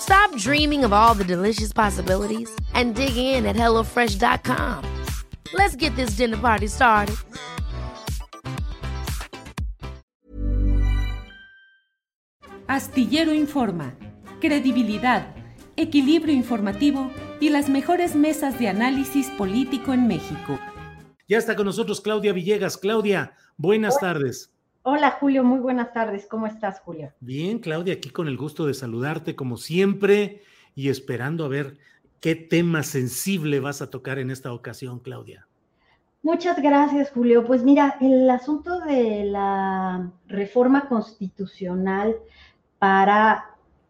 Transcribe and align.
Stop 0.00 0.34
dreaming 0.36 0.84
of 0.84 0.92
all 0.92 1.14
the 1.14 1.24
delicious 1.24 1.72
possibilities 1.72 2.50
and 2.74 2.94
dig 2.94 3.16
in 3.16 3.46
at 3.46 3.56
HelloFresh.com. 3.56 4.84
Let's 5.52 5.76
get 5.76 5.94
this 5.96 6.16
dinner 6.16 6.36
party 6.36 6.66
started. 6.66 7.16
Astillero 12.66 13.32
Informa, 13.32 13.94
credibilidad, 14.40 15.34
equilibrio 15.76 16.34
informativo 16.34 17.10
y 17.40 17.48
las 17.48 17.68
mejores 17.68 18.14
mesas 18.14 18.58
de 18.58 18.68
análisis 18.68 19.28
político 19.38 19.92
en 19.92 20.06
México. 20.06 20.58
Ya 21.28 21.38
está 21.38 21.56
con 21.56 21.66
nosotros 21.66 22.00
Claudia 22.00 22.32
Villegas. 22.32 22.76
Claudia, 22.76 23.32
buenas 23.56 23.98
tardes. 23.98 24.50
Hola 24.90 25.18
Julio, 25.20 25.44
muy 25.44 25.58
buenas 25.58 25.92
tardes. 25.92 26.26
¿Cómo 26.26 26.46
estás, 26.46 26.80
Julio? 26.80 27.12
Bien, 27.20 27.58
Claudia, 27.58 27.92
aquí 27.92 28.08
con 28.08 28.26
el 28.26 28.38
gusto 28.38 28.64
de 28.64 28.72
saludarte 28.72 29.36
como 29.36 29.58
siempre 29.58 30.40
y 30.74 30.88
esperando 30.88 31.44
a 31.44 31.48
ver 31.48 31.76
qué 32.20 32.34
tema 32.34 32.82
sensible 32.82 33.60
vas 33.60 33.82
a 33.82 33.90
tocar 33.90 34.18
en 34.18 34.30
esta 34.30 34.50
ocasión, 34.50 35.00
Claudia. 35.00 35.46
Muchas 36.22 36.62
gracias, 36.62 37.10
Julio. 37.10 37.44
Pues 37.44 37.64
mira, 37.64 37.98
el 38.00 38.30
asunto 38.30 38.80
de 38.80 39.24
la 39.24 40.10
reforma 40.26 40.88
constitucional 40.88 42.16
para 42.78 43.44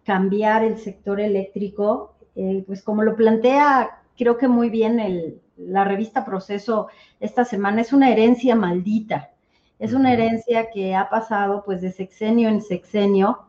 cambiar 0.04 0.64
el 0.64 0.78
sector 0.78 1.20
eléctrico, 1.20 2.16
eh, 2.34 2.64
pues 2.66 2.82
como 2.82 3.04
lo 3.04 3.14
plantea, 3.14 4.02
creo 4.16 4.36
que 4.36 4.48
muy 4.48 4.68
bien 4.68 4.98
el, 4.98 5.40
la 5.58 5.84
revista 5.84 6.24
Proceso 6.24 6.88
esta 7.20 7.44
semana, 7.44 7.82
es 7.82 7.92
una 7.92 8.10
herencia 8.10 8.56
maldita 8.56 9.30
es 9.78 9.92
una 9.92 10.12
herencia 10.12 10.70
que 10.70 10.94
ha 10.94 11.08
pasado 11.08 11.62
pues 11.64 11.80
de 11.80 11.92
sexenio 11.92 12.48
en 12.48 12.60
sexenio 12.60 13.46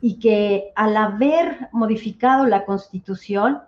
y 0.00 0.18
que 0.18 0.72
al 0.74 0.96
haber 0.96 1.68
modificado 1.72 2.46
la 2.46 2.64
constitución, 2.64 3.62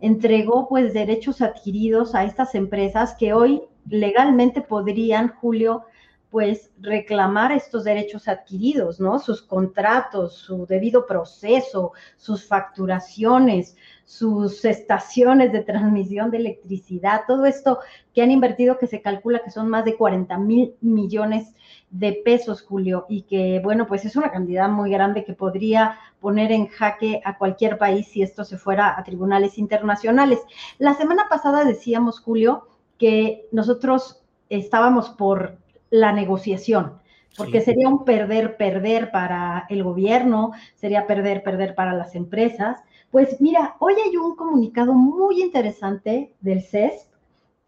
entregó 0.00 0.68
pues 0.68 0.94
derechos 0.94 1.42
adquiridos 1.42 2.14
a 2.14 2.24
estas 2.24 2.54
empresas 2.54 3.14
que 3.18 3.32
hoy 3.32 3.62
legalmente 3.88 4.60
podrían, 4.60 5.28
Julio, 5.40 5.84
pues 6.30 6.70
reclamar 6.80 7.50
estos 7.50 7.82
derechos 7.84 8.28
adquiridos, 8.28 9.00
¿no? 9.00 9.18
Sus 9.18 9.42
contratos, 9.42 10.34
su 10.34 10.64
debido 10.66 11.04
proceso, 11.06 11.92
sus 12.16 12.46
facturaciones, 12.46 13.76
sus 14.04 14.64
estaciones 14.64 15.52
de 15.52 15.62
transmisión 15.62 16.30
de 16.30 16.38
electricidad, 16.38 17.22
todo 17.26 17.46
esto 17.46 17.80
que 18.14 18.22
han 18.22 18.30
invertido 18.30 18.78
que 18.78 18.86
se 18.86 19.02
calcula 19.02 19.42
que 19.42 19.50
son 19.50 19.68
más 19.68 19.84
de 19.84 19.96
40 19.96 20.38
mil 20.38 20.74
millones 20.80 21.54
de 21.90 22.20
pesos, 22.24 22.62
Julio, 22.62 23.06
y 23.08 23.22
que, 23.22 23.60
bueno, 23.62 23.86
pues 23.86 24.04
es 24.04 24.14
una 24.14 24.30
cantidad 24.30 24.68
muy 24.68 24.90
grande 24.90 25.24
que 25.24 25.32
podría 25.32 25.98
poner 26.20 26.52
en 26.52 26.68
jaque 26.68 27.20
a 27.24 27.38
cualquier 27.38 27.78
país 27.78 28.06
si 28.06 28.22
esto 28.22 28.44
se 28.44 28.58
fuera 28.58 28.98
a 28.98 29.02
tribunales 29.02 29.58
internacionales. 29.58 30.38
La 30.78 30.94
semana 30.94 31.26
pasada 31.28 31.64
decíamos, 31.64 32.20
Julio, 32.20 32.68
que 32.98 33.48
nosotros 33.50 34.22
estábamos 34.48 35.08
por 35.10 35.58
la 35.90 36.12
negociación, 36.12 37.00
porque 37.36 37.60
sería 37.60 37.88
un 37.88 38.04
perder, 38.04 38.56
perder 38.56 39.10
para 39.10 39.66
el 39.68 39.82
gobierno, 39.82 40.52
sería 40.74 41.06
perder, 41.06 41.42
perder 41.42 41.74
para 41.74 41.92
las 41.92 42.14
empresas. 42.14 42.80
Pues 43.10 43.40
mira, 43.40 43.76
hoy 43.80 43.94
hay 44.04 44.16
un 44.16 44.36
comunicado 44.36 44.94
muy 44.94 45.42
interesante 45.42 46.32
del 46.40 46.62
CES 46.62 47.08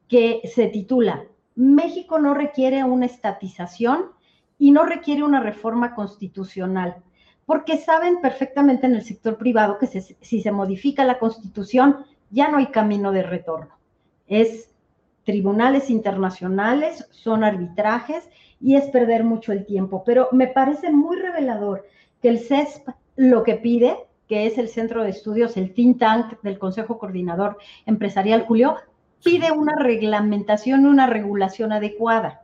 que 0.08 0.40
se 0.44 0.68
titula 0.68 1.24
México 1.54 2.18
no 2.18 2.34
requiere 2.34 2.82
una 2.84 3.06
estatización 3.06 4.06
y 4.58 4.70
no 4.70 4.84
requiere 4.84 5.22
una 5.22 5.40
reforma 5.40 5.94
constitucional, 5.94 6.96
porque 7.46 7.76
saben 7.76 8.20
perfectamente 8.20 8.86
en 8.86 8.94
el 8.94 9.02
sector 9.02 9.36
privado 9.36 9.78
que 9.78 9.86
si 9.86 10.40
se 10.40 10.52
modifica 10.52 11.04
la 11.04 11.18
constitución 11.18 12.04
ya 12.30 12.48
no 12.48 12.58
hay 12.58 12.68
camino 12.68 13.12
de 13.12 13.22
retorno. 13.22 13.76
Es 14.26 14.71
tribunales 15.24 15.90
internacionales, 15.90 17.06
son 17.10 17.44
arbitrajes 17.44 18.28
y 18.60 18.76
es 18.76 18.84
perder 18.90 19.24
mucho 19.24 19.52
el 19.52 19.66
tiempo. 19.66 20.02
Pero 20.04 20.28
me 20.32 20.46
parece 20.46 20.90
muy 20.90 21.16
revelador 21.16 21.86
que 22.20 22.28
el 22.28 22.38
CESP 22.38 22.88
lo 23.16 23.42
que 23.42 23.54
pide, 23.54 23.96
que 24.28 24.46
es 24.46 24.58
el 24.58 24.68
centro 24.68 25.02
de 25.02 25.10
estudios, 25.10 25.56
el 25.56 25.74
think 25.74 25.98
tank 25.98 26.40
del 26.42 26.58
Consejo 26.58 26.98
Coordinador 26.98 27.58
Empresarial 27.86 28.46
Julio, 28.46 28.76
pide 29.22 29.52
una 29.52 29.74
reglamentación, 29.78 30.86
una 30.86 31.06
regulación 31.06 31.72
adecuada. 31.72 32.42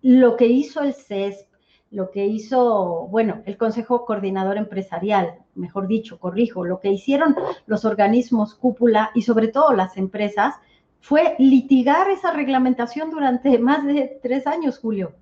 Lo 0.00 0.36
que 0.36 0.46
hizo 0.46 0.82
el 0.82 0.94
CESP, 0.94 1.48
lo 1.90 2.10
que 2.10 2.26
hizo, 2.26 3.06
bueno, 3.10 3.42
el 3.44 3.56
Consejo 3.58 4.04
Coordinador 4.04 4.56
Empresarial, 4.56 5.34
mejor 5.54 5.86
dicho, 5.86 6.18
corrijo, 6.18 6.64
lo 6.64 6.80
que 6.80 6.90
hicieron 6.90 7.36
los 7.66 7.84
organismos 7.84 8.54
cúpula 8.54 9.10
y 9.14 9.22
sobre 9.22 9.48
todo 9.48 9.74
las 9.74 9.96
empresas, 9.96 10.54
fue 11.02 11.34
litigar 11.38 12.08
esa 12.10 12.32
reglamentación 12.32 13.10
durante 13.10 13.58
más 13.58 13.84
de 13.84 14.20
tres 14.22 14.46
años, 14.46 14.78
Julio. 14.78 15.12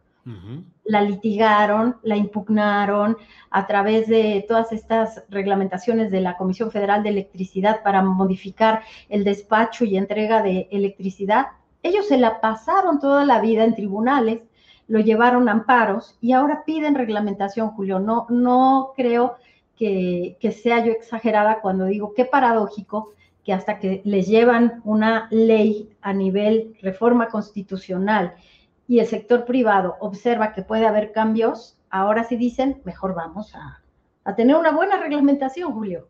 La 0.84 1.00
litigaron, 1.00 1.96
la 2.02 2.16
impugnaron 2.16 3.16
a 3.50 3.66
través 3.66 4.06
de 4.06 4.44
todas 4.46 4.70
estas 4.70 5.24
reglamentaciones 5.30 6.10
de 6.10 6.20
la 6.20 6.36
Comisión 6.36 6.70
Federal 6.70 7.02
de 7.02 7.08
Electricidad 7.08 7.82
para 7.82 8.02
modificar 8.02 8.82
el 9.08 9.24
despacho 9.24 9.86
y 9.86 9.96
entrega 9.96 10.42
de 10.42 10.68
electricidad. 10.70 11.46
Ellos 11.82 12.06
se 12.06 12.18
la 12.18 12.40
pasaron 12.42 13.00
toda 13.00 13.24
la 13.24 13.40
vida 13.40 13.64
en 13.64 13.74
tribunales, 13.74 14.42
lo 14.86 15.00
llevaron 15.00 15.48
a 15.48 15.52
amparos 15.52 16.18
y 16.20 16.32
ahora 16.32 16.62
piden 16.66 16.94
reglamentación, 16.94 17.70
Julio. 17.70 17.98
No, 17.98 18.26
no 18.28 18.92
creo 18.94 19.36
que, 19.76 20.36
que 20.40 20.52
sea 20.52 20.84
yo 20.84 20.92
exagerada 20.92 21.62
cuando 21.62 21.86
digo 21.86 22.12
qué 22.14 22.26
paradójico 22.26 23.14
hasta 23.52 23.78
que 23.78 24.02
les 24.04 24.26
llevan 24.28 24.80
una 24.84 25.28
ley 25.30 25.90
a 26.00 26.12
nivel 26.12 26.76
reforma 26.82 27.28
constitucional 27.28 28.34
y 28.90 28.98
el 28.98 29.06
sector 29.06 29.44
privado 29.44 29.96
observa 30.00 30.52
que 30.52 30.62
puede 30.62 30.86
haber 30.86 31.12
cambios, 31.12 31.78
ahora 31.90 32.24
sí 32.24 32.36
dicen, 32.36 32.82
mejor 32.84 33.14
vamos 33.14 33.54
a, 33.54 33.82
tener 34.36 34.56
una 34.56 34.72
buena 34.72 35.00
reglamentación, 35.00 35.72
Julio. 35.72 36.08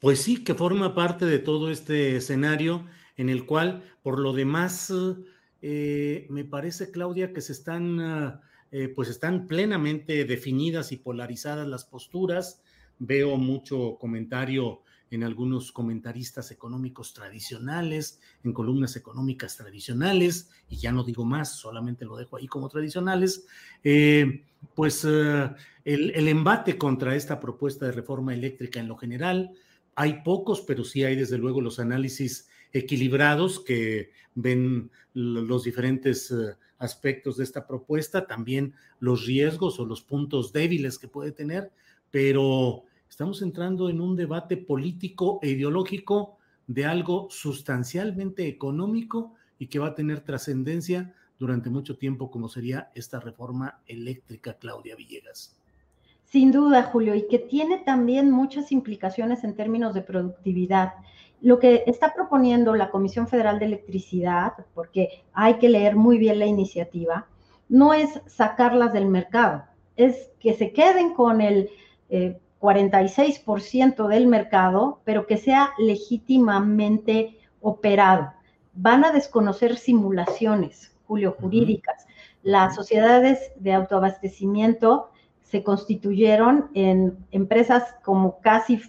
Pues 0.00 0.22
sí, 0.22 0.44
que 0.44 0.54
forma 0.54 0.94
parte 0.94 1.26
de 1.26 1.38
todo 1.38 1.70
este 1.70 2.16
escenario 2.16 2.86
en 3.16 3.28
el 3.28 3.46
cual, 3.46 3.82
por 4.02 4.18
lo 4.18 4.32
demás, 4.32 4.92
eh, 5.60 6.26
me 6.30 6.44
parece, 6.44 6.90
Claudia, 6.90 7.32
que 7.32 7.40
se 7.40 7.52
están, 7.52 8.40
eh, 8.70 8.88
pues 8.88 9.08
están 9.08 9.46
plenamente 9.46 10.24
definidas 10.24 10.90
y 10.92 10.96
polarizadas 10.96 11.68
las 11.68 11.84
posturas. 11.84 12.62
Veo 12.98 13.36
mucho 13.36 13.96
comentario 13.98 14.82
en 15.12 15.24
algunos 15.24 15.72
comentaristas 15.72 16.50
económicos 16.52 17.12
tradicionales, 17.12 18.18
en 18.44 18.54
columnas 18.54 18.96
económicas 18.96 19.58
tradicionales, 19.58 20.48
y 20.70 20.76
ya 20.76 20.90
no 20.90 21.04
digo 21.04 21.26
más, 21.26 21.58
solamente 21.58 22.06
lo 22.06 22.16
dejo 22.16 22.38
ahí 22.38 22.46
como 22.46 22.70
tradicionales, 22.70 23.46
eh, 23.84 24.42
pues 24.74 25.06
eh, 25.06 25.50
el, 25.84 26.28
embate 26.28 26.78
contra 26.78 27.14
esta 27.14 27.38
propuesta 27.40 27.84
de 27.84 27.92
reforma 27.92 28.32
eléctrica 28.32 28.80
en 28.80 28.88
lo 28.88 28.96
general, 28.96 29.52
hay 29.96 30.22
pocos, 30.22 30.62
pero 30.62 30.82
sí 30.82 31.04
hay 31.04 31.14
desde 31.14 31.36
luego 31.36 31.60
los 31.60 31.78
análisis 31.78 32.48
equilibrados 32.72 33.60
que 33.60 34.12
ven 34.34 34.90
los 35.12 35.64
diferentes 35.64 36.30
eh, 36.30 36.56
aspectos 36.78 37.36
de 37.36 37.44
esta 37.44 37.66
propuesta, 37.66 38.26
también 38.26 38.72
los 38.98 39.26
riesgos 39.26 39.78
o 39.78 39.84
los 39.84 40.00
puntos 40.00 40.54
débiles 40.54 40.98
que 40.98 41.08
puede 41.08 41.32
tener, 41.32 41.70
pero 42.10 42.84
estamos 43.12 43.42
entrando 43.42 43.90
en 43.90 44.00
un 44.00 44.16
debate 44.16 44.56
político 44.56 45.38
e 45.42 45.50
ideológico 45.50 46.38
de 46.66 46.86
algo 46.86 47.28
sustancialmente 47.28 48.48
económico 48.48 49.34
y 49.58 49.66
que 49.66 49.78
va 49.78 49.88
a 49.88 49.94
tener 49.94 50.20
trascendencia 50.20 51.12
durante 51.38 51.68
mucho 51.68 51.98
tiempo, 51.98 52.30
como 52.30 52.48
sería 52.48 52.90
esta 52.94 53.20
reforma 53.20 53.82
eléctrica, 53.86 54.54
Claudia 54.54 54.96
Villegas. 54.96 55.54
Sin 56.24 56.52
duda, 56.52 56.84
Julio, 56.84 57.14
y 57.14 57.28
que 57.28 57.38
tiene 57.38 57.80
también 57.84 58.30
muchas 58.30 58.72
implicaciones 58.72 59.44
en 59.44 59.56
términos 59.56 59.92
de 59.92 60.00
productividad. 60.00 60.94
Lo 61.42 61.58
que 61.58 61.84
está 61.86 62.14
proponiendo 62.14 62.74
la 62.74 62.90
Comisión 62.90 63.28
Federal 63.28 63.58
de 63.58 63.66
Electricidad, 63.66 64.54
porque 64.72 65.22
hay 65.34 65.58
que 65.58 65.68
leer 65.68 65.96
muy 65.96 66.16
bien 66.16 66.38
la 66.38 66.46
iniciativa, 66.46 67.26
no 67.68 67.92
es 67.92 68.22
sacarlas 68.24 68.94
del 68.94 69.06
mercado, 69.06 69.64
es 69.96 70.30
que 70.40 70.54
se 70.54 70.72
queden 70.72 71.12
con 71.12 71.42
el 71.42 71.68
46% 72.62 74.04
eh, 74.04 74.14
del 74.14 74.26
mercado, 74.28 75.00
pero 75.04 75.26
que 75.26 75.36
sea 75.36 75.72
legítimamente 75.78 77.36
operado. 77.60 78.32
Van 78.72 79.04
a 79.04 79.12
desconocer 79.12 79.76
simulaciones, 79.76 80.94
Julio, 81.06 81.36
jurídicas. 81.38 82.06
Las 82.42 82.76
sociedades 82.76 83.52
de 83.56 83.74
autoabastecimiento 83.74 85.10
se 85.42 85.62
constituyeron 85.62 86.70
en 86.74 87.18
empresas 87.32 87.94
como 88.02 88.40
casi 88.40 88.80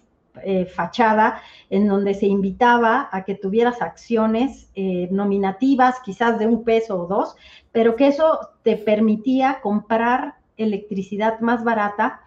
eh, 0.43 0.65
fachada, 0.65 1.41
en 1.69 1.87
donde 1.87 2.13
se 2.13 2.25
invitaba 2.25 3.09
a 3.11 3.23
que 3.23 3.35
tuvieras 3.35 3.81
acciones 3.81 4.69
eh, 4.75 5.07
nominativas, 5.11 5.99
quizás 5.99 6.39
de 6.39 6.47
un 6.47 6.63
peso 6.63 7.03
o 7.03 7.07
dos, 7.07 7.35
pero 7.71 7.95
que 7.95 8.07
eso 8.07 8.49
te 8.63 8.77
permitía 8.77 9.59
comprar 9.61 10.35
electricidad 10.57 11.39
más 11.39 11.63
barata 11.63 12.21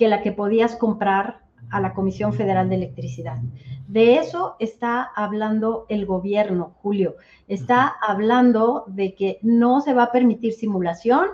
que 0.00 0.08
la 0.08 0.22
que 0.22 0.32
podías 0.32 0.76
comprar 0.76 1.42
a 1.68 1.78
la 1.78 1.92
Comisión 1.92 2.32
Federal 2.32 2.70
de 2.70 2.76
Electricidad. 2.76 3.36
De 3.86 4.14
eso 4.16 4.56
está 4.58 5.02
hablando 5.14 5.84
el 5.90 6.06
gobierno, 6.06 6.72
Julio. 6.80 7.16
Está 7.48 7.96
hablando 8.00 8.84
de 8.86 9.14
que 9.14 9.38
no 9.42 9.82
se 9.82 9.92
va 9.92 10.04
a 10.04 10.10
permitir 10.10 10.54
simulación 10.54 11.26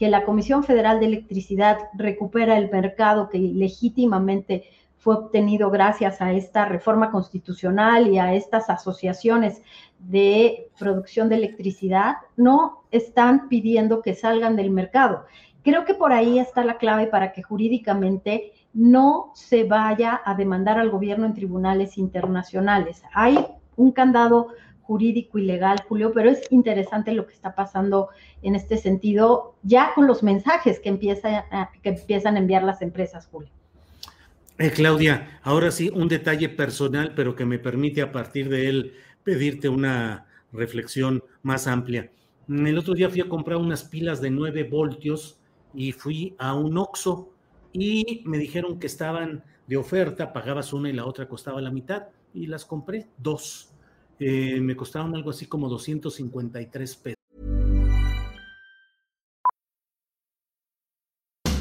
que 0.00 0.08
la 0.08 0.24
Comisión 0.24 0.64
Federal 0.64 0.98
de 0.98 1.06
Electricidad 1.06 1.78
recupera 1.94 2.58
el 2.58 2.68
mercado 2.72 3.28
que 3.28 3.38
legítimamente 3.38 4.64
fue 4.96 5.14
obtenido 5.14 5.70
gracias 5.70 6.20
a 6.20 6.32
esta 6.32 6.64
reforma 6.64 7.12
constitucional 7.12 8.08
y 8.08 8.18
a 8.18 8.34
estas 8.34 8.68
asociaciones 8.68 9.62
de 10.00 10.70
producción 10.76 11.28
de 11.28 11.36
electricidad, 11.36 12.16
no 12.36 12.82
están 12.90 13.48
pidiendo 13.48 14.02
que 14.02 14.16
salgan 14.16 14.56
del 14.56 14.70
mercado. 14.72 15.24
Creo 15.68 15.84
que 15.84 15.92
por 15.92 16.14
ahí 16.14 16.38
está 16.38 16.64
la 16.64 16.78
clave 16.78 17.08
para 17.08 17.32
que 17.32 17.42
jurídicamente 17.42 18.54
no 18.72 19.32
se 19.34 19.64
vaya 19.64 20.18
a 20.24 20.34
demandar 20.34 20.78
al 20.78 20.88
gobierno 20.88 21.26
en 21.26 21.34
tribunales 21.34 21.98
internacionales. 21.98 23.02
Hay 23.12 23.38
un 23.76 23.92
candado 23.92 24.48
jurídico 24.80 25.36
y 25.36 25.42
legal, 25.42 25.76
Julio, 25.86 26.12
pero 26.14 26.30
es 26.30 26.40
interesante 26.50 27.12
lo 27.12 27.26
que 27.26 27.34
está 27.34 27.54
pasando 27.54 28.08
en 28.40 28.54
este 28.54 28.78
sentido, 28.78 29.56
ya 29.62 29.92
con 29.94 30.06
los 30.06 30.22
mensajes 30.22 30.80
que, 30.80 30.88
empieza, 30.88 31.44
que 31.82 31.90
empiezan 31.90 32.36
a 32.36 32.38
enviar 32.38 32.62
las 32.62 32.80
empresas, 32.80 33.26
Julio. 33.26 33.50
Eh, 34.56 34.70
Claudia, 34.70 35.38
ahora 35.42 35.70
sí, 35.70 35.90
un 35.94 36.08
detalle 36.08 36.48
personal, 36.48 37.12
pero 37.14 37.36
que 37.36 37.44
me 37.44 37.58
permite 37.58 38.00
a 38.00 38.10
partir 38.10 38.48
de 38.48 38.70
él 38.70 38.94
pedirte 39.22 39.68
una 39.68 40.28
reflexión 40.50 41.22
más 41.42 41.66
amplia. 41.66 42.10
El 42.48 42.78
otro 42.78 42.94
día 42.94 43.10
fui 43.10 43.20
a 43.20 43.28
comprar 43.28 43.58
unas 43.58 43.84
pilas 43.84 44.22
de 44.22 44.30
9 44.30 44.64
voltios 44.64 45.38
y 45.74 45.92
fui 45.92 46.34
a 46.38 46.54
un 46.54 46.76
Oxxo 46.78 47.30
y 47.72 48.22
me 48.24 48.38
dijeron 48.38 48.78
que 48.78 48.86
estaban 48.86 49.44
de 49.66 49.76
oferta, 49.76 50.32
pagabas 50.32 50.72
una 50.72 50.88
y 50.88 50.92
la 50.92 51.06
otra 51.06 51.28
costaba 51.28 51.60
la 51.60 51.70
mitad 51.70 52.08
y 52.32 52.46
las 52.46 52.64
compré 52.64 53.08
dos 53.18 53.70
eh, 54.20 54.60
me 54.60 54.74
costaron 54.74 55.14
algo 55.14 55.30
así 55.30 55.46
como 55.46 55.68
253 55.68 56.96
pesos. 56.96 57.14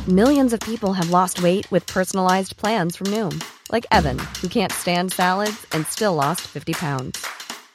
Millions 0.07 0.53
of 0.53 0.59
people 0.61 0.93
have 0.93 1.09
lost 1.09 1.43
weight 1.43 1.69
with 1.69 1.85
personalized 1.85 2.55
plans 2.55 2.95
from 2.95 3.07
Noom, 3.07 3.43
like 3.71 3.85
Evan, 3.91 4.17
who 4.41 4.47
can't 4.47 4.71
stand 4.71 5.11
salads 5.11 5.65
and 5.73 5.85
still 5.85 6.15
lost 6.15 6.47
50 6.47 6.73
pounds. 6.73 7.25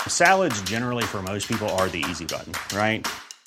Salads, 0.08 0.60
generally, 0.62 1.04
for 1.04 1.22
most 1.22 1.46
people, 1.46 1.68
are 1.78 1.88
the 1.88 2.02
easy 2.10 2.24
button, 2.24 2.54
right? 2.76 3.06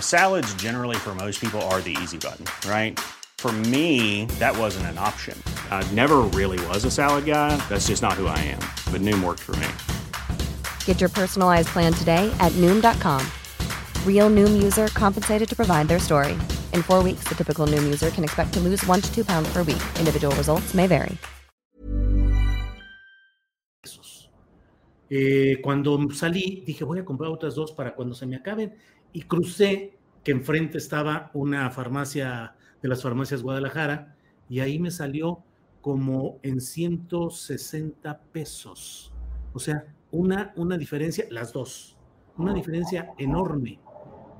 Salads, 0.00 0.54
generally, 0.54 0.94
for 0.94 1.16
most 1.16 1.40
people, 1.40 1.60
are 1.62 1.80
the 1.80 1.96
easy 2.00 2.18
button, 2.18 2.44
right? 2.70 3.00
For 3.38 3.50
me, 3.50 4.26
that 4.38 4.56
wasn't 4.56 4.86
an 4.86 4.98
option. 4.98 5.36
I 5.68 5.82
never 5.90 6.18
really 6.20 6.64
was 6.68 6.84
a 6.84 6.92
salad 6.92 7.24
guy. 7.24 7.56
That's 7.68 7.88
just 7.88 8.00
not 8.00 8.12
who 8.12 8.28
I 8.28 8.38
am. 8.38 8.60
But 8.92 9.00
Noom 9.00 9.24
worked 9.24 9.40
for 9.40 9.56
me. 9.56 9.66
Get 10.84 11.00
your 11.00 11.10
personalized 11.10 11.68
plan 11.70 11.92
today 11.92 12.30
at 12.38 12.52
Noom.com. 12.52 13.26
Real 14.06 14.30
Noom 14.30 14.62
user 14.62 14.86
compensated 14.94 15.48
to 15.48 15.56
provide 15.56 15.88
their 15.88 15.98
story. 15.98 16.34
In 16.72 16.82
four 16.84 17.02
weeks, 17.02 17.24
the 17.24 17.34
typical 17.34 17.66
Noom 17.66 17.82
user 17.82 18.10
can 18.10 18.22
expect 18.22 18.52
to 18.54 18.60
lose 18.60 18.86
one 18.86 19.00
to 19.00 19.12
two 19.12 19.24
pounds 19.24 19.52
per 19.52 19.64
week. 19.64 19.82
Individual 19.98 20.32
results 20.36 20.72
may 20.72 20.86
vary. 20.86 21.18
Eh, 25.14 25.60
cuando 25.62 25.98
salí, 26.14 26.62
dije, 26.64 26.84
voy 26.84 27.00
a 27.00 27.04
comprar 27.04 27.30
otras 27.30 27.54
dos 27.54 27.72
para 27.72 27.94
cuando 27.94 28.14
se 28.14 28.24
me 28.24 28.34
acaben. 28.34 28.74
Y 29.12 29.22
crucé 29.22 29.98
que 30.24 30.32
enfrente 30.32 30.78
estaba 30.78 31.30
una 31.34 31.70
farmacia 31.70 32.54
de 32.80 32.88
las 32.88 33.02
farmacias 33.02 33.42
Guadalajara 33.42 34.16
y 34.48 34.60
ahí 34.60 34.78
me 34.78 34.90
salió 34.90 35.42
como 35.80 36.38
en 36.42 36.60
160 36.60 38.20
pesos. 38.32 39.12
O 39.52 39.58
sea, 39.58 39.84
una, 40.10 40.52
una 40.56 40.78
diferencia, 40.78 41.26
las 41.30 41.52
dos, 41.52 41.96
una 42.36 42.54
diferencia 42.54 43.12
enorme. 43.18 43.78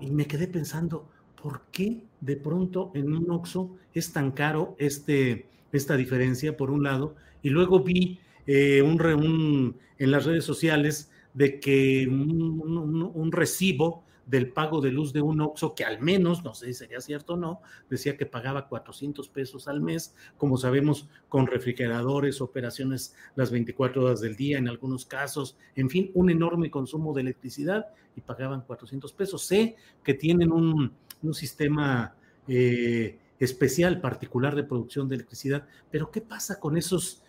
Y 0.00 0.10
me 0.10 0.26
quedé 0.26 0.46
pensando, 0.48 1.08
¿por 1.40 1.62
qué 1.72 2.04
de 2.20 2.36
pronto 2.36 2.90
en 2.94 3.12
un 3.12 3.30
Oxxo 3.30 3.76
es 3.94 4.12
tan 4.12 4.30
caro 4.32 4.76
este, 4.78 5.48
esta 5.72 5.96
diferencia, 5.96 6.56
por 6.56 6.70
un 6.70 6.82
lado? 6.82 7.16
Y 7.42 7.50
luego 7.50 7.80
vi 7.80 8.20
eh, 8.46 8.82
un, 8.82 9.76
en 9.98 10.10
las 10.10 10.24
redes 10.24 10.44
sociales 10.44 11.10
de 11.34 11.58
que 11.60 12.06
un 12.08 13.32
recibo 13.32 14.04
del 14.26 14.52
pago 14.52 14.80
de 14.80 14.90
luz 14.90 15.12
de 15.12 15.20
un 15.20 15.40
OXO, 15.40 15.74
que 15.74 15.84
al 15.84 16.00
menos, 16.00 16.44
no 16.44 16.54
sé 16.54 16.66
si 16.66 16.74
sería 16.74 17.00
cierto 17.00 17.34
o 17.34 17.36
no, 17.36 17.60
decía 17.90 18.16
que 18.16 18.26
pagaba 18.26 18.68
400 18.68 19.28
pesos 19.28 19.68
al 19.68 19.80
mes, 19.80 20.14
como 20.36 20.56
sabemos, 20.56 21.08
con 21.28 21.46
refrigeradores, 21.46 22.40
operaciones 22.40 23.14
las 23.34 23.50
24 23.50 24.04
horas 24.04 24.20
del 24.20 24.36
día 24.36 24.58
en 24.58 24.68
algunos 24.68 25.06
casos, 25.06 25.56
en 25.74 25.90
fin, 25.90 26.10
un 26.14 26.30
enorme 26.30 26.70
consumo 26.70 27.12
de 27.12 27.22
electricidad 27.22 27.88
y 28.16 28.20
pagaban 28.20 28.62
400 28.62 29.12
pesos. 29.12 29.44
Sé 29.44 29.76
que 30.02 30.14
tienen 30.14 30.52
un, 30.52 30.94
sistema 31.32 32.16
eh, 32.48 33.18
especial, 33.38 34.00
particular 34.00 34.56
de 34.56 34.64
producción 34.64 35.08
de 35.08 35.14
electricidad, 35.16 35.66
pero 35.90 36.10
¿qué 36.10 36.20
pasa 36.20 36.58
con 36.58 36.76
esos 36.76 37.21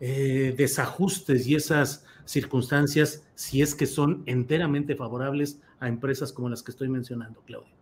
eh, 0.00 0.54
desajustes 0.56 1.46
y 1.46 1.54
esas 1.54 2.04
circunstancias 2.24 3.24
si 3.34 3.62
es 3.62 3.74
que 3.74 3.86
son 3.86 4.22
enteramente 4.26 4.94
favorables 4.94 5.60
a 5.80 5.88
empresas 5.88 6.32
como 6.32 6.48
las 6.48 6.62
que 6.62 6.72
estoy 6.72 6.88
mencionando, 6.88 7.40
Claudia. 7.46 7.72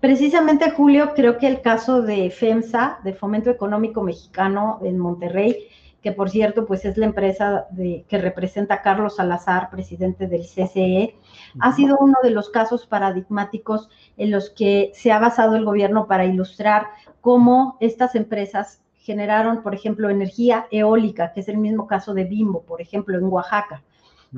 Precisamente, 0.00 0.70
Julio, 0.70 1.12
creo 1.14 1.38
que 1.38 1.46
el 1.46 1.60
caso 1.60 2.02
de 2.02 2.30
FEMSA, 2.30 2.98
de 3.04 3.12
Fomento 3.12 3.50
Económico 3.50 4.02
Mexicano 4.02 4.80
en 4.82 4.98
Monterrey, 4.98 5.68
que 6.02 6.12
por 6.12 6.30
cierto, 6.30 6.66
pues 6.66 6.84
es 6.84 6.96
la 6.96 7.06
empresa 7.06 7.66
de, 7.70 8.04
que 8.08 8.18
representa 8.18 8.74
a 8.74 8.82
Carlos 8.82 9.16
Salazar, 9.16 9.70
presidente 9.70 10.26
del 10.26 10.42
CCE, 10.42 11.16
ha 11.60 11.72
sido 11.74 11.98
uno 11.98 12.16
de 12.22 12.30
los 12.30 12.50
casos 12.50 12.86
paradigmáticos 12.86 13.88
en 14.16 14.30
los 14.30 14.50
que 14.50 14.92
se 14.94 15.10
ha 15.10 15.18
basado 15.18 15.56
el 15.56 15.64
gobierno 15.64 16.06
para 16.06 16.24
ilustrar 16.24 16.86
cómo 17.20 17.76
estas 17.80 18.14
empresas 18.14 18.80
generaron, 18.98 19.62
por 19.62 19.74
ejemplo, 19.74 20.10
energía 20.10 20.66
eólica, 20.70 21.32
que 21.32 21.40
es 21.40 21.48
el 21.48 21.58
mismo 21.58 21.86
caso 21.86 22.14
de 22.14 22.24
Bimbo, 22.24 22.62
por 22.62 22.80
ejemplo, 22.80 23.16
en 23.18 23.24
Oaxaca. 23.24 23.82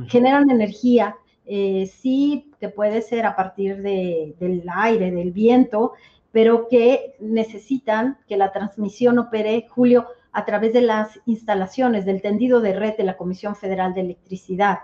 Generan 0.07 0.50
energía, 0.50 1.17
eh, 1.47 1.90
sí, 1.93 2.52
que 2.61 2.69
puede 2.69 3.02
ser 3.02 3.26
a 3.26 3.35
partir 3.35 3.83
del 3.83 4.64
aire, 4.73 5.11
del 5.11 5.33
viento, 5.33 5.95
pero 6.31 6.69
que 6.69 7.17
necesitan 7.19 8.19
que 8.29 8.37
la 8.37 8.52
transmisión 8.52 9.19
opere, 9.19 9.67
Julio, 9.69 10.07
a 10.33 10.45
través 10.45 10.73
de 10.73 10.83
las 10.83 11.19
instalaciones 11.26 12.05
del 12.05 12.23
tendido 12.23 12.61
de 12.61 12.73
red 12.73 12.97
de 12.97 13.05
la 13.05 13.17
Comisión 13.17 13.57
Federal 13.57 13.95
de 13.95 14.02
Electricidad. 14.02 14.79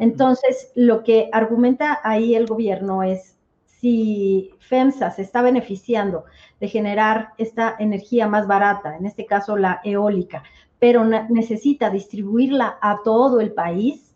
Entonces, 0.00 0.72
lo 0.74 1.04
que 1.04 1.28
argumenta 1.32 2.00
ahí 2.02 2.34
el 2.34 2.46
gobierno 2.46 3.02
es 3.02 3.37
si 3.80 4.50
FEMSA 4.58 5.10
se 5.10 5.22
está 5.22 5.42
beneficiando 5.42 6.24
de 6.60 6.68
generar 6.68 7.30
esta 7.38 7.76
energía 7.78 8.26
más 8.26 8.46
barata, 8.46 8.96
en 8.96 9.06
este 9.06 9.26
caso 9.26 9.56
la 9.56 9.80
eólica, 9.84 10.42
pero 10.78 11.04
necesita 11.04 11.90
distribuirla 11.90 12.78
a 12.80 13.00
todo 13.04 13.40
el 13.40 13.52
país, 13.52 14.14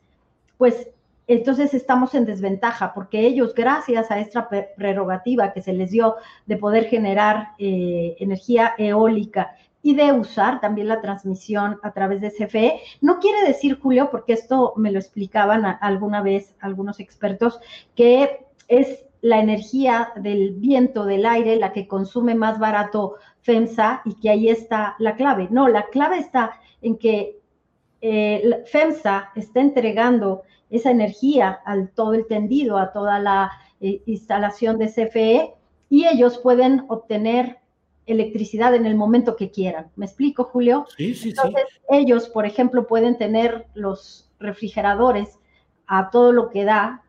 pues 0.58 0.88
entonces 1.26 1.74
estamos 1.74 2.14
en 2.14 2.24
desventaja 2.24 2.92
porque 2.92 3.20
ellos, 3.20 3.54
gracias 3.54 4.10
a 4.10 4.18
esta 4.18 4.48
prerrogativa 4.76 5.52
que 5.52 5.62
se 5.62 5.72
les 5.72 5.90
dio 5.90 6.16
de 6.46 6.56
poder 6.56 6.86
generar 6.86 7.52
eh, 7.58 8.16
energía 8.18 8.74
eólica 8.76 9.54
y 9.82 9.94
de 9.94 10.12
usar 10.12 10.60
también 10.60 10.88
la 10.88 11.00
transmisión 11.00 11.78
a 11.82 11.92
través 11.92 12.20
de 12.20 12.30
CFE. 12.30 12.80
No 13.00 13.18
quiere 13.18 13.46
decir, 13.46 13.78
Julio, 13.80 14.10
porque 14.10 14.32
esto 14.32 14.74
me 14.76 14.92
lo 14.92 14.98
explicaban 14.98 15.64
alguna 15.80 16.22
vez 16.22 16.54
algunos 16.60 17.00
expertos, 17.00 17.60
que 17.96 18.46
es 18.68 19.04
la 19.22 19.38
energía 19.40 20.12
del 20.16 20.50
viento, 20.54 21.06
del 21.06 21.24
aire, 21.24 21.56
la 21.56 21.72
que 21.72 21.86
consume 21.86 22.34
más 22.34 22.58
barato 22.58 23.14
FEMSA 23.40 24.02
y 24.04 24.14
que 24.14 24.28
ahí 24.28 24.48
está 24.48 24.96
la 24.98 25.16
clave. 25.16 25.48
No, 25.50 25.68
la 25.68 25.86
clave 25.86 26.18
está 26.18 26.60
en 26.82 26.98
que 26.98 27.40
eh, 28.00 28.64
FEMSA 28.66 29.30
está 29.36 29.60
entregando 29.60 30.42
esa 30.70 30.90
energía 30.90 31.60
al 31.64 31.90
todo 31.90 32.14
el 32.14 32.26
tendido, 32.26 32.78
a 32.78 32.92
toda 32.92 33.20
la 33.20 33.52
eh, 33.80 34.02
instalación 34.06 34.78
de 34.78 34.88
CFE 34.88 35.54
y 35.88 36.06
ellos 36.06 36.38
pueden 36.38 36.84
obtener 36.88 37.58
electricidad 38.06 38.74
en 38.74 38.86
el 38.86 38.96
momento 38.96 39.36
que 39.36 39.52
quieran. 39.52 39.92
¿Me 39.94 40.06
explico, 40.06 40.44
Julio? 40.44 40.86
Sí, 40.96 41.14
sí, 41.14 41.28
Entonces, 41.28 41.64
ellos, 41.88 42.28
por 42.28 42.44
ejemplo, 42.44 42.88
pueden 42.88 43.16
tener 43.16 43.66
los 43.74 44.28
refrigeradores 44.40 45.38
a 45.86 46.10
todo 46.10 46.32
lo 46.32 46.50
que 46.50 46.64
da 46.64 47.04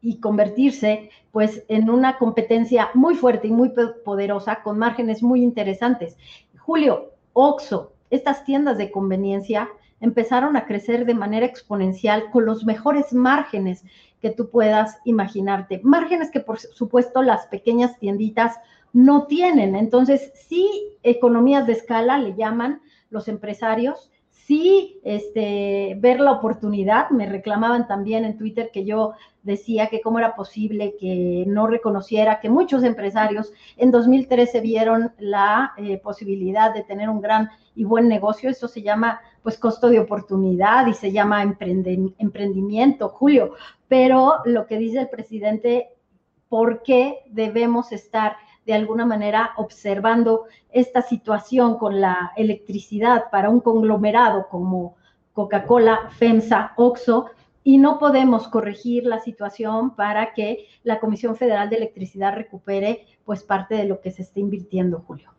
y 0.00 0.20
convertirse 0.20 1.10
pues 1.32 1.64
en 1.68 1.90
una 1.90 2.18
competencia 2.18 2.90
muy 2.94 3.14
fuerte 3.14 3.48
y 3.48 3.52
muy 3.52 3.72
poderosa 4.04 4.62
con 4.62 4.78
márgenes 4.78 5.22
muy 5.22 5.42
interesantes. 5.42 6.16
Julio, 6.58 7.12
Oxo, 7.32 7.92
estas 8.10 8.44
tiendas 8.44 8.78
de 8.78 8.90
conveniencia 8.90 9.68
empezaron 10.00 10.56
a 10.56 10.66
crecer 10.66 11.06
de 11.06 11.14
manera 11.14 11.46
exponencial 11.46 12.30
con 12.30 12.44
los 12.44 12.64
mejores 12.64 13.12
márgenes 13.12 13.84
que 14.20 14.30
tú 14.30 14.50
puedas 14.50 14.98
imaginarte. 15.04 15.80
Márgenes 15.82 16.30
que 16.30 16.40
por 16.40 16.58
supuesto 16.58 17.22
las 17.22 17.46
pequeñas 17.46 17.98
tienditas 17.98 18.56
no 18.92 19.26
tienen. 19.26 19.76
Entonces, 19.76 20.32
sí, 20.48 20.96
economías 21.02 21.66
de 21.66 21.74
escala 21.74 22.18
le 22.18 22.34
llaman 22.34 22.80
los 23.10 23.28
empresarios, 23.28 24.10
sí, 24.46 25.00
este, 25.02 25.96
ver 25.98 26.20
la 26.20 26.32
oportunidad. 26.32 27.10
Me 27.10 27.26
reclamaban 27.26 27.88
también 27.88 28.24
en 28.24 28.38
Twitter 28.38 28.70
que 28.72 28.84
yo 28.84 29.14
decía 29.42 29.88
que 29.88 30.00
cómo 30.00 30.18
era 30.18 30.34
posible 30.34 30.96
que 30.98 31.44
no 31.46 31.66
reconociera 31.66 32.40
que 32.40 32.48
muchos 32.48 32.82
empresarios 32.82 33.52
en 33.76 33.90
2013 33.90 34.60
vieron 34.60 35.12
la 35.18 35.72
eh, 35.76 35.98
posibilidad 35.98 36.72
de 36.74 36.82
tener 36.82 37.08
un 37.08 37.20
gran 37.20 37.50
y 37.74 37.84
buen 37.84 38.08
negocio. 38.08 38.48
Eso 38.48 38.68
se 38.68 38.82
llama 38.82 39.20
pues 39.42 39.58
costo 39.58 39.88
de 39.88 40.00
oportunidad 40.00 40.86
y 40.86 40.94
se 40.94 41.12
llama 41.12 41.42
emprendimiento, 41.42 43.08
Julio. 43.08 43.52
Pero 43.88 44.36
lo 44.44 44.66
que 44.66 44.78
dice 44.78 45.00
el 45.00 45.08
presidente, 45.08 45.90
¿por 46.48 46.82
qué 46.82 47.20
debemos 47.30 47.92
estar 47.92 48.36
de 48.66 48.74
alguna 48.74 49.06
manera 49.06 49.52
observando 49.56 50.44
esta 50.70 51.00
situación 51.00 51.78
con 51.78 52.00
la 52.00 52.32
electricidad 52.36 53.30
para 53.30 53.48
un 53.48 53.60
conglomerado 53.60 54.48
como 54.50 54.96
Coca-Cola, 55.32 56.10
FEMSA, 56.18 56.72
OXO, 56.76 57.26
y 57.62 57.78
no 57.78 57.98
podemos 57.98 58.48
corregir 58.48 59.04
la 59.04 59.20
situación 59.20 59.94
para 59.94 60.34
que 60.34 60.66
la 60.82 61.00
Comisión 61.00 61.36
Federal 61.36 61.70
de 61.70 61.76
Electricidad 61.76 62.34
recupere 62.34 63.06
pues 63.24 63.42
parte 63.42 63.74
de 63.74 63.84
lo 63.84 64.00
que 64.00 64.10
se 64.10 64.22
está 64.22 64.40
invirtiendo, 64.40 65.02
Julio. 65.06 65.30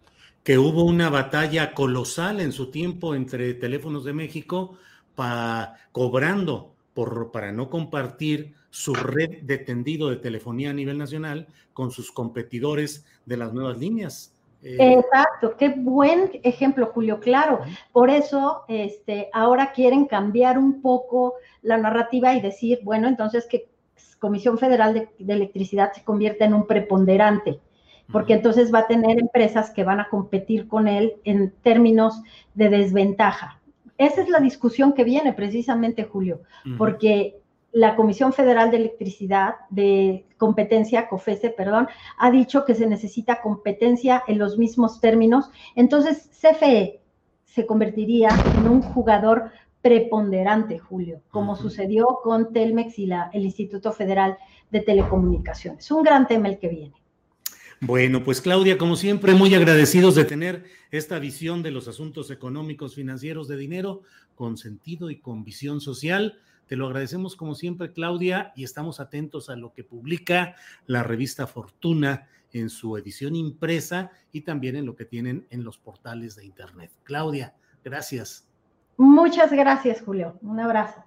Que 0.43 0.57
hubo 0.57 0.83
una 0.83 1.09
batalla 1.09 1.73
colosal 1.73 2.39
en 2.39 2.51
su 2.51 2.71
tiempo 2.71 3.15
entre 3.15 3.53
Teléfonos 3.53 4.05
de 4.05 4.13
México 4.13 4.77
para, 5.15 5.75
cobrando 5.91 6.76
por, 6.97 7.31
para 7.31 7.51
no 7.51 7.69
compartir 7.69 8.55
su 8.71 8.95
red 8.95 9.43
de 9.43 9.59
tendido 9.59 10.09
de 10.09 10.15
telefonía 10.15 10.71
a 10.71 10.73
nivel 10.73 10.97
nacional 10.97 11.45
con 11.71 11.91
sus 11.91 12.11
competidores 12.11 13.05
de 13.27 13.37
las 13.37 13.53
nuevas 13.53 13.77
líneas. 13.77 14.35
Eh, 14.63 14.95
Exacto, 14.97 15.55
qué 15.59 15.69
buen 15.77 16.31
ejemplo, 16.41 16.87
Julio, 16.87 17.19
claro. 17.19 17.59
Por 17.91 18.09
eso, 18.09 18.63
este, 18.67 19.29
ahora 19.31 19.73
quieren 19.73 20.05
cambiar 20.07 20.57
un 20.57 20.81
poco 20.81 21.35
la 21.61 21.77
narrativa 21.77 22.33
y 22.33 22.41
decir, 22.41 22.79
bueno, 22.81 23.07
entonces 23.07 23.45
que 23.45 23.69
Comisión 24.17 24.57
Federal 24.57 24.95
de, 24.95 25.07
de 25.19 25.33
Electricidad 25.33 25.93
se 25.93 26.03
convierta 26.03 26.45
en 26.45 26.55
un 26.55 26.65
preponderante 26.65 27.59
porque 28.11 28.33
entonces 28.33 28.73
va 28.73 28.79
a 28.79 28.87
tener 28.87 29.19
empresas 29.19 29.69
que 29.69 29.83
van 29.83 29.99
a 29.99 30.09
competir 30.09 30.67
con 30.67 30.87
él 30.87 31.17
en 31.25 31.51
términos 31.61 32.23
de 32.55 32.69
desventaja. 32.69 33.59
Esa 33.97 34.21
es 34.21 34.29
la 34.29 34.39
discusión 34.39 34.93
que 34.93 35.03
viene 35.03 35.33
precisamente, 35.33 36.03
Julio, 36.03 36.41
porque 36.77 37.41
la 37.71 37.95
Comisión 37.95 38.33
Federal 38.33 38.71
de 38.71 38.77
Electricidad, 38.77 39.55
de 39.69 40.25
competencia, 40.37 41.07
COFESE, 41.07 41.49
perdón, 41.49 41.87
ha 42.17 42.31
dicho 42.31 42.65
que 42.65 42.75
se 42.75 42.87
necesita 42.87 43.41
competencia 43.41 44.23
en 44.27 44.39
los 44.39 44.57
mismos 44.57 44.99
términos. 44.99 45.51
Entonces, 45.75 46.29
CFE 46.41 47.01
se 47.45 47.65
convertiría 47.65 48.29
en 48.57 48.67
un 48.67 48.81
jugador 48.81 49.51
preponderante, 49.81 50.79
Julio, 50.79 51.21
como 51.29 51.55
sucedió 51.55 52.19
con 52.23 52.51
Telmex 52.51 52.99
y 52.99 53.05
la, 53.05 53.29
el 53.33 53.45
Instituto 53.45 53.91
Federal 53.93 54.37
de 54.71 54.81
Telecomunicaciones. 54.81 55.89
Un 55.91 56.03
gran 56.03 56.27
tema 56.27 56.49
el 56.49 56.59
que 56.59 56.67
viene. 56.67 56.95
Bueno, 57.79 58.23
pues 58.23 58.41
Claudia, 58.41 58.77
como 58.77 58.95
siempre, 58.95 59.35
muy 59.35 59.53
agradecidos 59.53 60.15
de 60.15 60.25
tener 60.25 60.65
esta 60.89 61.19
visión 61.19 61.61
de 61.61 61.69
los 61.69 61.87
asuntos 61.87 62.31
económicos, 62.31 62.95
financieros 62.95 63.47
de 63.47 63.57
dinero 63.57 64.01
con 64.33 64.57
sentido 64.57 65.11
y 65.11 65.19
con 65.19 65.43
visión 65.43 65.79
social. 65.79 66.39
Te 66.65 66.75
lo 66.75 66.87
agradecemos 66.87 67.35
como 67.35 67.53
siempre, 67.53 67.93
Claudia, 67.93 68.51
y 68.55 68.63
estamos 68.63 68.99
atentos 68.99 69.49
a 69.49 69.55
lo 69.55 69.73
que 69.73 69.83
publica 69.83 70.55
la 70.87 71.03
revista 71.03 71.45
Fortuna 71.45 72.27
en 72.51 72.69
su 72.69 72.97
edición 72.97 73.35
impresa 73.35 74.11
y 74.31 74.41
también 74.41 74.75
en 74.75 74.85
lo 74.85 74.95
que 74.95 75.05
tienen 75.05 75.45
en 75.49 75.63
los 75.63 75.77
portales 75.77 76.35
de 76.35 76.45
Internet. 76.45 76.91
Claudia, 77.03 77.55
gracias. 77.83 78.47
Muchas 78.97 79.51
gracias, 79.51 80.01
Julio. 80.01 80.39
Un 80.41 80.59
abrazo. 80.59 81.06